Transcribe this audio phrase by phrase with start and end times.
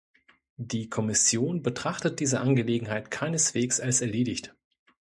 [0.57, 4.51] Die Kommission betrachtet diese Angelegenheit keineswegs als erledigt.